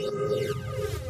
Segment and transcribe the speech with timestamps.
[0.00, 1.03] よっ!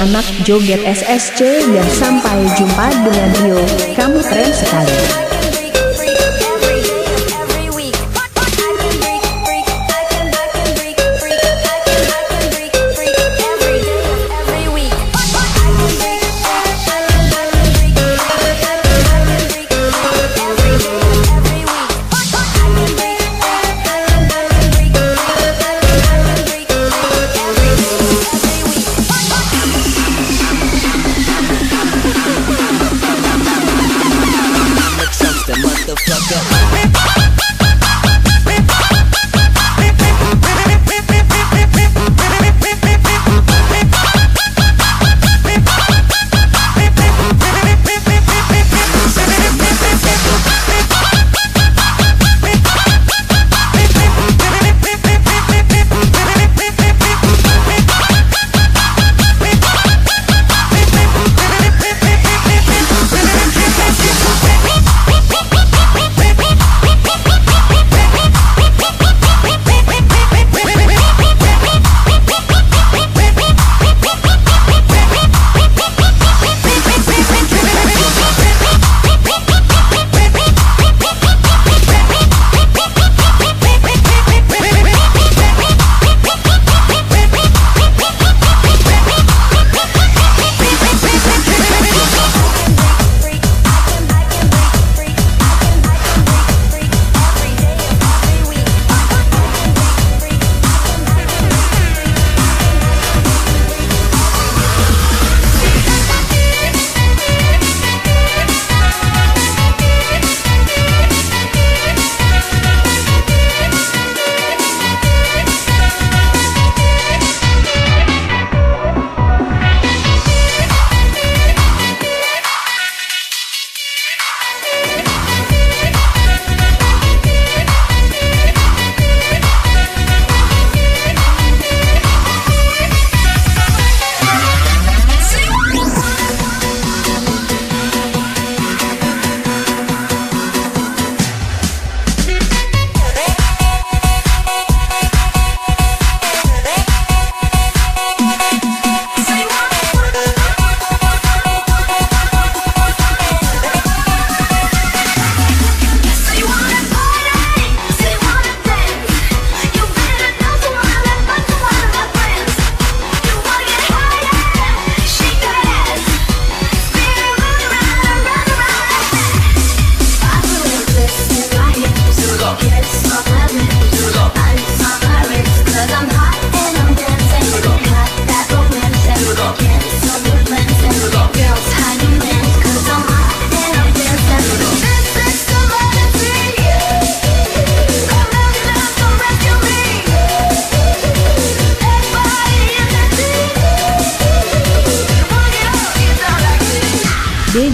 [0.00, 3.60] Anak joget SSC dan sampai jumpa dengan Rio.
[3.92, 5.29] Kamu keren sekali.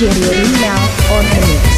[0.00, 1.69] DJ now on the mix.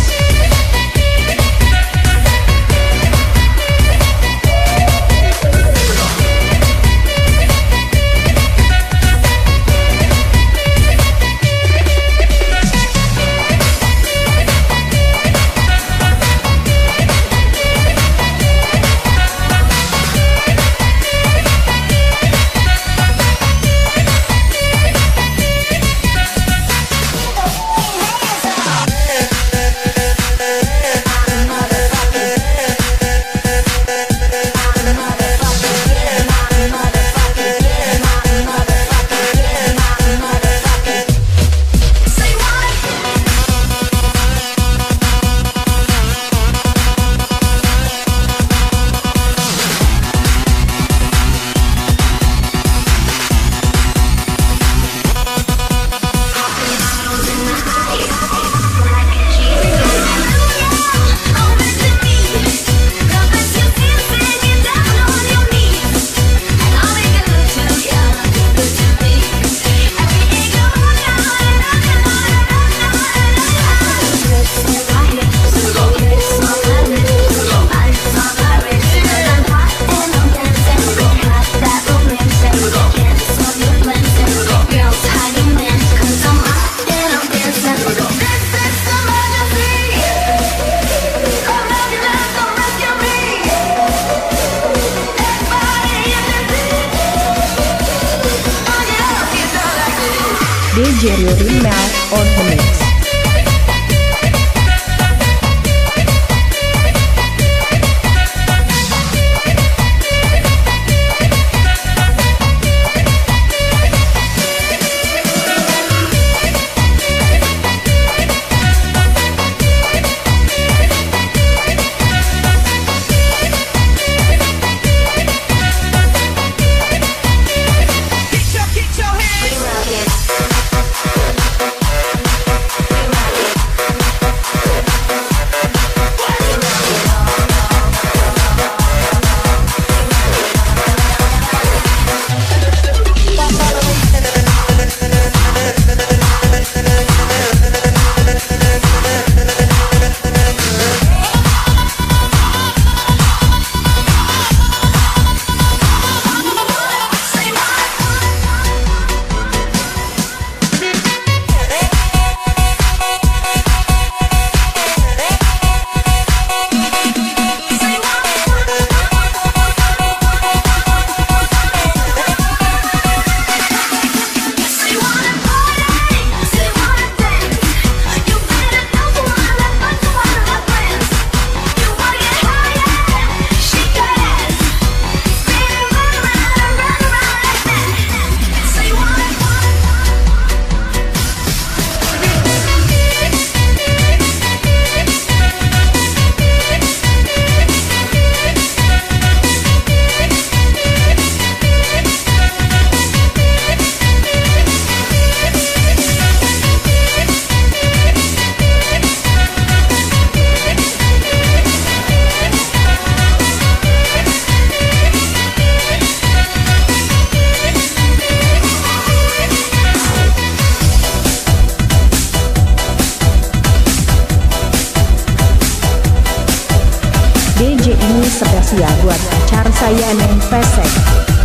[228.21, 231.42] Spesial buat pacar saya Neng Pesek.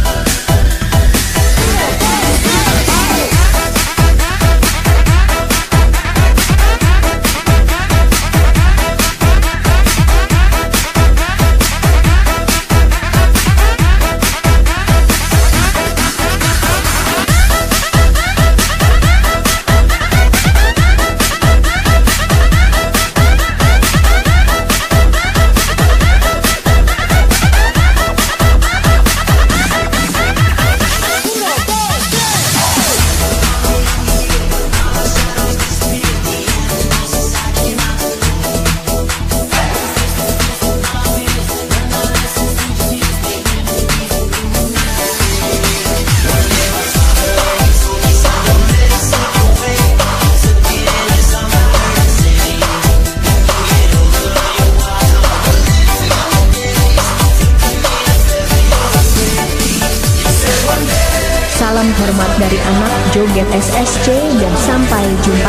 [63.48, 64.08] SSC
[64.44, 65.47] dan sampai jumpa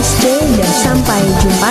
[0.00, 0.24] SSC
[0.56, 1.69] dan sampai jumpa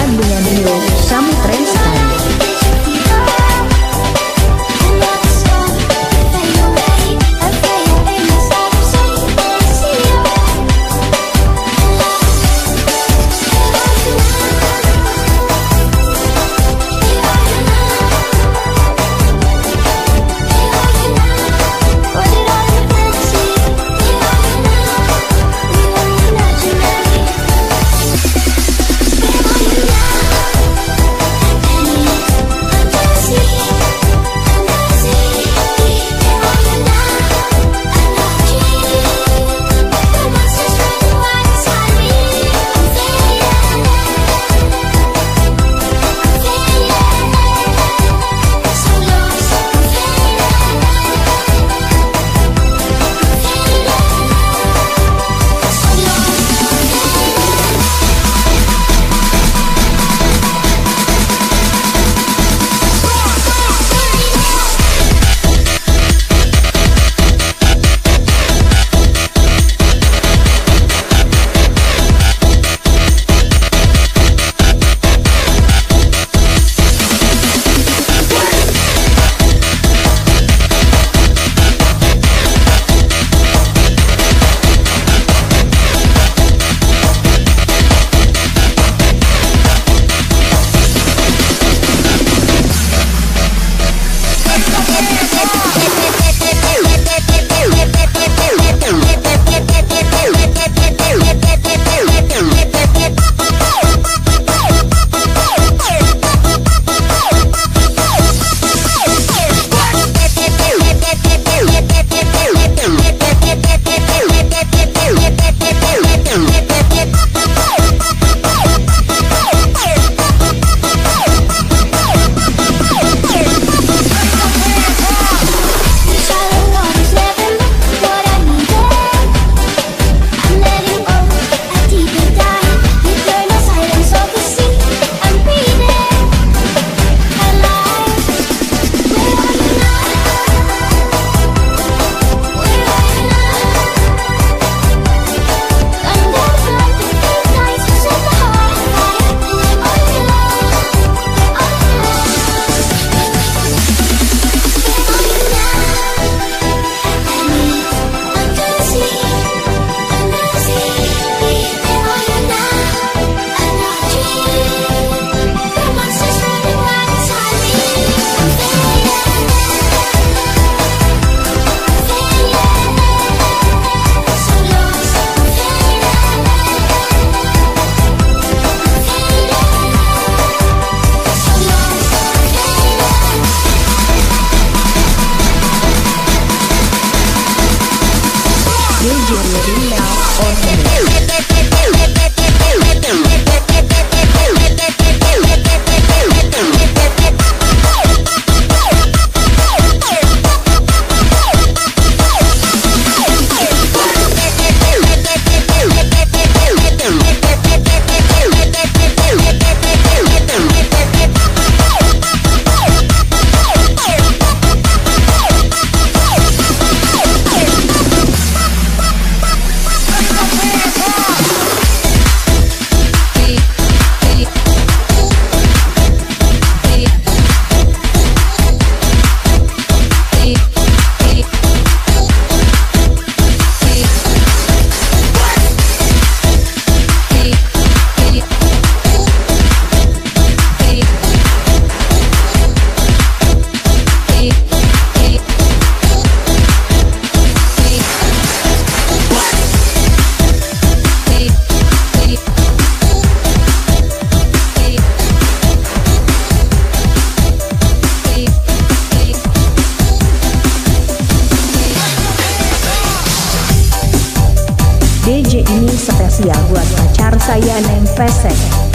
[267.60, 268.88] Bayaneng Pesek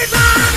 [0.00, 0.49] Freedom!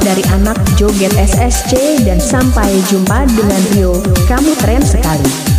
[0.00, 3.92] Dari anak joget SSC dan sampai jumpa dengan Rio.
[4.24, 5.51] Kamu keren sekali.